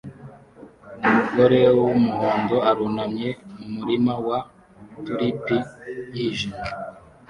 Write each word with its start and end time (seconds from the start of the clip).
Umugore 1.05 1.59
wumuhondo 1.77 2.57
arunamye 2.69 3.29
mumurima 3.57 4.13
wa 4.27 4.39
tulipi 5.05 5.57
yijimye 6.15 6.61